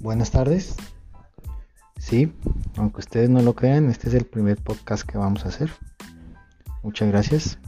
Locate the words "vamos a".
5.18-5.48